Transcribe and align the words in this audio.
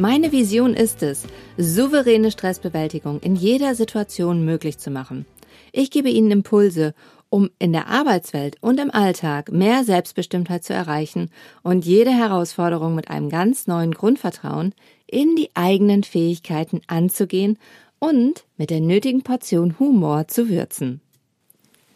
Meine 0.00 0.30
Vision 0.30 0.74
ist 0.74 1.02
es, 1.02 1.24
souveräne 1.56 2.30
Stressbewältigung 2.30 3.18
in 3.18 3.34
jeder 3.34 3.74
Situation 3.74 4.44
möglich 4.44 4.78
zu 4.78 4.92
machen. 4.92 5.26
Ich 5.72 5.90
gebe 5.90 6.08
Ihnen 6.08 6.30
Impulse, 6.30 6.94
um 7.30 7.50
in 7.58 7.72
der 7.72 7.88
Arbeitswelt 7.88 8.54
und 8.60 8.78
im 8.78 8.92
Alltag 8.92 9.50
mehr 9.50 9.82
Selbstbestimmtheit 9.82 10.62
zu 10.62 10.72
erreichen 10.72 11.32
und 11.64 11.84
jede 11.84 12.12
Herausforderung 12.12 12.94
mit 12.94 13.10
einem 13.10 13.28
ganz 13.28 13.66
neuen 13.66 13.90
Grundvertrauen 13.90 14.72
in 15.08 15.34
die 15.34 15.50
eigenen 15.54 16.04
Fähigkeiten 16.04 16.80
anzugehen 16.86 17.58
und 17.98 18.44
mit 18.56 18.70
der 18.70 18.80
nötigen 18.80 19.22
Portion 19.22 19.80
Humor 19.80 20.28
zu 20.28 20.48
würzen. 20.48 21.00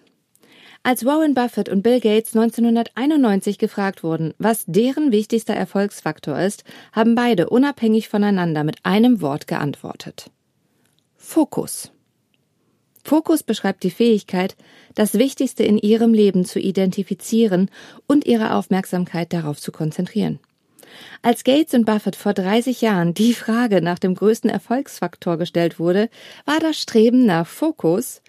Als 0.84 1.04
Warren 1.04 1.34
Buffett 1.34 1.68
und 1.68 1.82
Bill 1.82 2.00
Gates 2.00 2.36
1991 2.36 3.58
gefragt 3.58 4.04
wurden, 4.04 4.36
was 4.38 4.66
deren 4.68 5.12
wichtigster 5.12 5.56
Erfolgsfaktor 5.56 6.40
ist, 6.40 6.64
haben 6.92 7.16
beide 7.16 7.50
unabhängig 7.50 8.08
voneinander 8.08 8.64
mit 8.64 8.86
einem 8.86 9.20
Wort 9.20 9.48
geantwortet. 9.48 10.30
Fokus. 11.18 11.92
Fokus 13.06 13.44
beschreibt 13.44 13.84
die 13.84 13.92
Fähigkeit, 13.92 14.56
das 14.96 15.14
Wichtigste 15.14 15.64
in 15.64 15.78
ihrem 15.78 16.12
Leben 16.12 16.44
zu 16.44 16.60
identifizieren 16.60 17.70
und 18.08 18.26
ihre 18.26 18.56
Aufmerksamkeit 18.56 19.32
darauf 19.32 19.62
zu 19.62 19.72
konzentrieren. 19.72 20.40
Als 21.22 21.44
Gates 21.44 21.76
und 21.76 21.86
Buffett 21.86 22.16
vor 22.16 22.34
30 22.34 22.82
Jahren 22.82 23.14
die 23.14 23.36
Frage 23.36 23.84
nach 23.84 24.00
dem 24.00 24.16
größten 24.16 24.50
Erfolgsfaktor 24.50 25.38
gestellt 25.38 25.78
wurde, 25.78 26.10
war 26.46 26.60
das 26.60 26.80
Streben 26.80 27.28
nach 27.28 27.46
Fokus 27.46 28.24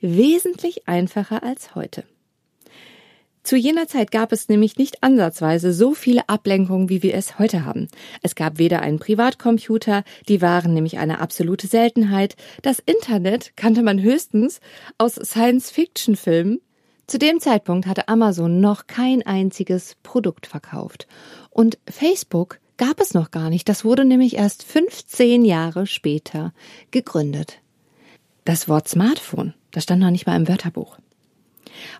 wesentlich 0.00 0.86
einfacher 0.86 1.42
als 1.42 1.74
heute. 1.74 2.04
Zu 3.44 3.56
jener 3.56 3.86
Zeit 3.86 4.10
gab 4.10 4.32
es 4.32 4.48
nämlich 4.48 4.78
nicht 4.78 5.02
ansatzweise 5.02 5.74
so 5.74 5.92
viele 5.92 6.26
Ablenkungen, 6.30 6.88
wie 6.88 7.02
wir 7.02 7.14
es 7.14 7.38
heute 7.38 7.66
haben. 7.66 7.88
Es 8.22 8.34
gab 8.34 8.58
weder 8.58 8.80
einen 8.80 8.98
Privatcomputer, 8.98 10.02
die 10.28 10.40
waren 10.40 10.72
nämlich 10.72 10.96
eine 10.96 11.20
absolute 11.20 11.66
Seltenheit. 11.66 12.36
Das 12.62 12.78
Internet 12.78 13.54
kannte 13.54 13.82
man 13.82 14.00
höchstens 14.00 14.60
aus 14.96 15.16
Science-Fiction-Filmen. 15.16 16.62
Zu 17.06 17.18
dem 17.18 17.38
Zeitpunkt 17.38 17.86
hatte 17.86 18.08
Amazon 18.08 18.60
noch 18.60 18.86
kein 18.86 19.20
einziges 19.26 19.96
Produkt 20.02 20.46
verkauft. 20.46 21.06
Und 21.50 21.78
Facebook 21.86 22.60
gab 22.78 22.98
es 22.98 23.12
noch 23.12 23.30
gar 23.30 23.50
nicht. 23.50 23.68
Das 23.68 23.84
wurde 23.84 24.06
nämlich 24.06 24.36
erst 24.36 24.62
15 24.62 25.44
Jahre 25.44 25.86
später 25.86 26.54
gegründet. 26.92 27.60
Das 28.46 28.70
Wort 28.70 28.88
Smartphone, 28.88 29.52
das 29.70 29.84
stand 29.84 30.00
noch 30.00 30.10
nicht 30.10 30.26
mal 30.26 30.36
im 30.36 30.48
Wörterbuch. 30.48 30.96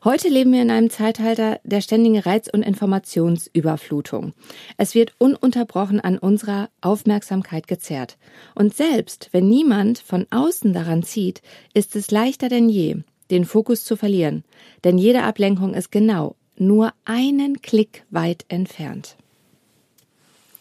Heute 0.02 0.28
leben 0.28 0.52
wir 0.52 0.62
in 0.62 0.70
einem 0.70 0.90
Zeitalter 0.90 1.60
der 1.64 1.80
ständigen 1.80 2.18
Reiz- 2.18 2.48
und 2.52 2.62
Informationsüberflutung. 2.62 4.32
Es 4.76 4.94
wird 4.94 5.14
ununterbrochen 5.18 6.00
an 6.00 6.18
unserer 6.18 6.68
Aufmerksamkeit 6.80 7.66
gezerrt. 7.66 8.16
Und 8.54 8.74
selbst 8.74 9.30
wenn 9.32 9.48
niemand 9.48 9.98
von 9.98 10.26
außen 10.30 10.72
daran 10.72 11.02
zieht, 11.02 11.42
ist 11.74 11.96
es 11.96 12.10
leichter 12.10 12.48
denn 12.48 12.68
je, 12.68 12.96
den 13.30 13.44
Fokus 13.44 13.84
zu 13.84 13.96
verlieren. 13.96 14.44
Denn 14.84 14.98
jede 14.98 15.22
Ablenkung 15.22 15.74
ist 15.74 15.90
genau 15.90 16.36
nur 16.56 16.92
einen 17.04 17.62
Klick 17.62 18.04
weit 18.10 18.44
entfernt. 18.48 19.16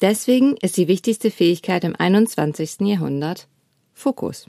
Deswegen 0.01 0.57
ist 0.57 0.77
die 0.77 0.87
wichtigste 0.87 1.31
Fähigkeit 1.31 1.83
im 1.83 1.95
21. 1.95 2.81
Jahrhundert 2.81 3.47
Fokus. 3.93 4.47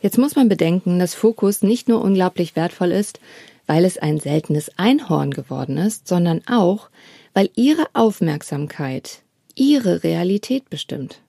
Jetzt 0.00 0.18
muss 0.18 0.36
man 0.36 0.48
bedenken, 0.48 0.98
dass 0.98 1.14
Fokus 1.14 1.62
nicht 1.62 1.88
nur 1.88 2.02
unglaublich 2.02 2.54
wertvoll 2.56 2.92
ist, 2.92 3.20
weil 3.66 3.84
es 3.84 3.98
ein 3.98 4.20
seltenes 4.20 4.70
Einhorn 4.78 5.32
geworden 5.32 5.76
ist, 5.76 6.08
sondern 6.08 6.42
auch, 6.46 6.88
weil 7.34 7.50
ihre 7.56 7.86
Aufmerksamkeit 7.92 9.22
ihre 9.58 10.04
Realität 10.04 10.70
bestimmt. 10.70 11.20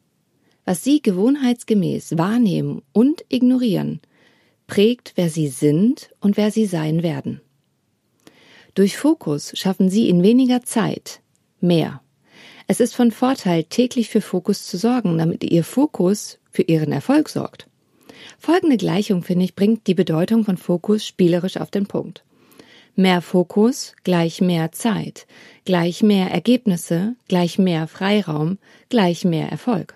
Was 0.63 0.84
sie 0.84 1.02
gewohnheitsgemäß 1.02 2.18
wahrnehmen 2.18 2.84
und 2.94 3.25
ignorieren, 3.28 4.02
prägt, 4.68 5.13
wer 5.16 5.30
sie 5.30 5.47
sind 5.47 6.12
und 6.22 6.38
wer 6.38 6.51
sie 6.51 6.66
sein 6.66 7.01
werden. 7.01 7.41
Durch 8.75 8.97
Fokus 8.97 9.51
schaffen 9.56 9.90
sie 9.90 10.09
in 10.09 10.22
weniger 10.22 10.62
Zeit 10.62 11.22
mehr. 11.59 12.01
Es 12.68 12.80
ist 12.80 12.96
von 12.96 13.12
Vorteil, 13.12 13.63
täglich 13.63 14.09
für 14.09 14.22
Fokus 14.22 14.68
zu 14.68 14.78
sorgen, 14.78 15.18
damit 15.18 15.44
ihr 15.44 15.63
Fokus 15.63 16.38
für 16.51 16.62
ihren 16.62 16.91
Erfolg 16.91 17.30
sorgt. 17.30 17.69
Folgende 18.38 18.78
Gleichung, 18.78 19.24
finde 19.24 19.46
ich, 19.46 19.56
bringt 19.56 19.88
die 19.88 19.94
Bedeutung 19.94 20.44
von 20.44 20.57
Fokus 20.57 21.06
spielerisch 21.06 21.57
auf 21.57 21.72
den 21.72 21.88
Punkt. 21.88 22.24
Mehr 22.96 23.22
Fokus 23.22 23.96
gleich 24.03 24.41
mehr 24.41 24.72
Zeit, 24.72 25.25
gleich 25.66 26.03
mehr 26.03 26.31
Ergebnisse, 26.31 27.16
gleich 27.28 27.57
mehr 27.57 27.88
Freiraum, 27.88 28.57
gleich 28.90 29.24
mehr 29.24 29.50
Erfolg. 29.50 29.96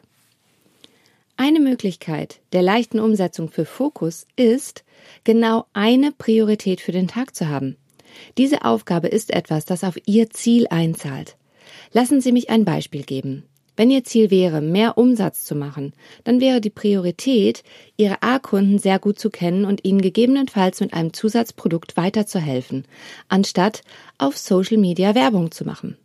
Eine 1.35 1.59
Möglichkeit 1.59 2.39
der 2.53 2.61
leichten 2.61 2.99
Umsetzung 2.99 3.49
für 3.49 3.65
Fokus 3.65 4.27
ist, 4.35 4.83
genau 5.23 5.65
eine 5.73 6.11
Priorität 6.11 6.79
für 6.79 6.91
den 6.91 7.07
Tag 7.07 7.35
zu 7.35 7.49
haben. 7.49 7.75
Diese 8.37 8.63
Aufgabe 8.63 9.07
ist 9.07 9.31
etwas, 9.31 9.65
das 9.65 9.83
auf 9.83 9.97
Ihr 10.05 10.29
Ziel 10.29 10.67
einzahlt. 10.69 11.35
Lassen 11.91 12.21
Sie 12.21 12.31
mich 12.31 12.49
ein 12.49 12.65
Beispiel 12.65 13.03
geben. 13.03 13.43
Wenn 13.75 13.89
Ihr 13.89 14.03
Ziel 14.03 14.29
wäre, 14.29 14.61
mehr 14.61 14.97
Umsatz 14.97 15.45
zu 15.45 15.55
machen, 15.55 15.93
dann 16.23 16.39
wäre 16.39 16.61
die 16.61 16.69
Priorität, 16.69 17.63
Ihre 17.97 18.21
A-Kunden 18.21 18.77
sehr 18.77 18.99
gut 18.99 19.17
zu 19.17 19.29
kennen 19.31 19.65
und 19.65 19.83
ihnen 19.83 20.01
gegebenenfalls 20.01 20.79
mit 20.79 20.93
einem 20.93 21.13
Zusatzprodukt 21.13 21.97
weiterzuhelfen, 21.97 22.85
anstatt 23.29 23.81
auf 24.19 24.37
Social 24.37 24.77
Media 24.77 25.15
Werbung 25.15 25.51
zu 25.51 25.65
machen. 25.65 25.97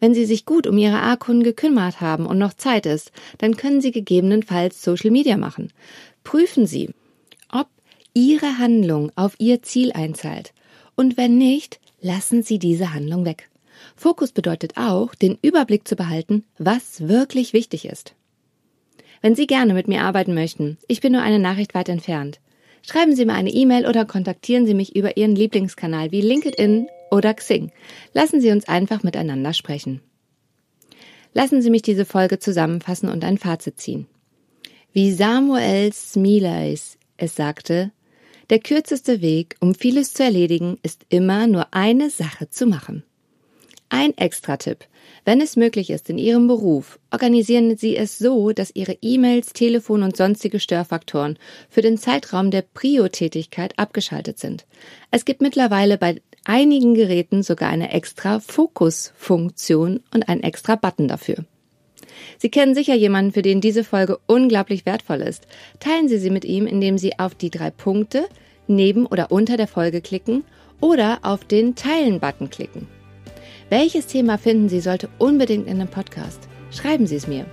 Wenn 0.00 0.14
Sie 0.14 0.26
sich 0.26 0.44
gut 0.44 0.66
um 0.66 0.76
Ihre 0.76 1.00
A-Kunden 1.00 1.44
gekümmert 1.44 2.00
haben 2.00 2.26
und 2.26 2.36
noch 2.36 2.54
Zeit 2.54 2.86
ist, 2.86 3.12
dann 3.38 3.56
können 3.56 3.80
Sie 3.80 3.92
gegebenenfalls 3.92 4.82
Social 4.82 5.12
Media 5.12 5.36
machen. 5.36 5.72
Prüfen 6.24 6.66
Sie, 6.66 6.90
ob 7.50 7.68
Ihre 8.12 8.58
Handlung 8.58 9.12
auf 9.14 9.34
Ihr 9.38 9.62
Ziel 9.62 9.92
einzahlt. 9.92 10.52
Und 10.96 11.16
wenn 11.16 11.38
nicht, 11.38 11.80
lassen 12.00 12.42
Sie 12.42 12.58
diese 12.58 12.92
Handlung 12.92 13.24
weg. 13.24 13.48
Fokus 13.96 14.32
bedeutet 14.32 14.76
auch, 14.76 15.14
den 15.14 15.38
Überblick 15.42 15.86
zu 15.86 15.96
behalten, 15.96 16.44
was 16.58 17.08
wirklich 17.08 17.52
wichtig 17.52 17.84
ist. 17.84 18.14
Wenn 19.20 19.34
Sie 19.34 19.46
gerne 19.46 19.74
mit 19.74 19.88
mir 19.88 20.02
arbeiten 20.02 20.34
möchten, 20.34 20.78
ich 20.88 21.00
bin 21.00 21.12
nur 21.12 21.22
eine 21.22 21.38
Nachricht 21.38 21.74
weit 21.74 21.88
entfernt. 21.88 22.40
Schreiben 22.82 23.14
Sie 23.14 23.24
mir 23.24 23.34
eine 23.34 23.50
E-Mail 23.50 23.86
oder 23.86 24.04
kontaktieren 24.04 24.66
Sie 24.66 24.74
mich 24.74 24.96
über 24.96 25.16
Ihren 25.16 25.36
Lieblingskanal 25.36 26.10
wie 26.10 26.20
LinkedIn 26.20 26.88
oder 27.10 27.32
Xing. 27.32 27.70
Lassen 28.12 28.40
Sie 28.40 28.50
uns 28.50 28.66
einfach 28.66 29.04
miteinander 29.04 29.52
sprechen. 29.52 30.00
Lassen 31.34 31.62
Sie 31.62 31.70
mich 31.70 31.82
diese 31.82 32.04
Folge 32.04 32.40
zusammenfassen 32.40 33.08
und 33.08 33.24
ein 33.24 33.38
Fazit 33.38 33.80
ziehen. 33.80 34.06
Wie 34.92 35.12
Samuel 35.12 35.92
Smilays 35.92 36.98
es 37.16 37.36
sagte, 37.36 37.92
der 38.50 38.58
kürzeste 38.58 39.22
Weg, 39.22 39.56
um 39.60 39.74
vieles 39.74 40.12
zu 40.12 40.24
erledigen, 40.24 40.78
ist 40.82 41.06
immer 41.08 41.46
nur 41.46 41.72
eine 41.72 42.10
Sache 42.10 42.50
zu 42.50 42.66
machen. 42.66 43.04
Ein 43.94 44.16
Extra-Tipp. 44.16 44.86
Wenn 45.26 45.42
es 45.42 45.54
möglich 45.54 45.90
ist 45.90 46.08
in 46.08 46.16
Ihrem 46.16 46.46
Beruf, 46.46 46.98
organisieren 47.10 47.76
Sie 47.76 47.94
es 47.94 48.18
so, 48.18 48.52
dass 48.52 48.74
Ihre 48.74 48.96
E-Mails, 49.02 49.52
Telefon 49.52 50.02
und 50.02 50.16
sonstige 50.16 50.60
Störfaktoren 50.60 51.38
für 51.68 51.82
den 51.82 51.98
Zeitraum 51.98 52.50
der 52.50 52.62
Prio-Tätigkeit 52.62 53.78
abgeschaltet 53.78 54.38
sind. 54.38 54.64
Es 55.10 55.26
gibt 55.26 55.42
mittlerweile 55.42 55.98
bei 55.98 56.22
einigen 56.46 56.94
Geräten 56.94 57.42
sogar 57.42 57.68
eine 57.68 57.92
extra 57.92 58.40
Fokus-Funktion 58.40 60.00
und 60.14 60.26
einen 60.26 60.42
extra 60.42 60.76
Button 60.76 61.06
dafür. 61.06 61.44
Sie 62.38 62.48
kennen 62.48 62.74
sicher 62.74 62.94
jemanden, 62.94 63.32
für 63.32 63.42
den 63.42 63.60
diese 63.60 63.84
Folge 63.84 64.18
unglaublich 64.26 64.86
wertvoll 64.86 65.20
ist. 65.20 65.46
Teilen 65.80 66.08
Sie 66.08 66.16
sie 66.16 66.30
mit 66.30 66.46
ihm, 66.46 66.66
indem 66.66 66.96
Sie 66.96 67.18
auf 67.18 67.34
die 67.34 67.50
drei 67.50 67.68
Punkte 67.70 68.26
neben 68.66 69.04
oder 69.04 69.30
unter 69.30 69.58
der 69.58 69.68
Folge 69.68 70.00
klicken 70.00 70.44
oder 70.80 71.18
auf 71.20 71.44
den 71.44 71.74
Teilen-Button 71.74 72.48
klicken. 72.48 72.88
Welches 73.72 74.06
Thema 74.06 74.36
finden 74.36 74.68
Sie 74.68 74.80
sollte 74.80 75.08
unbedingt 75.16 75.66
in 75.66 75.78
dem 75.78 75.88
Podcast? 75.88 76.46
Schreiben 76.70 77.06
Sie 77.06 77.16
es 77.16 77.26
mir. 77.26 77.46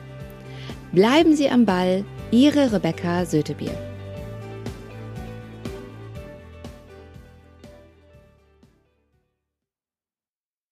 Bleiben 0.91 1.33
Sie 1.33 1.49
am 1.49 1.65
Ball, 1.65 2.03
Ihre 2.29 2.73
Rebecca 2.73 3.25
Sötebier. 3.25 3.88